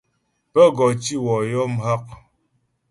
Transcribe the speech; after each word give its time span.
Pə́ 0.51 0.65
gɔ 0.75 0.85
tǐ 1.03 1.15
wɔ 1.25 1.35
yɔ 1.51 1.63
mghak. 1.73 2.05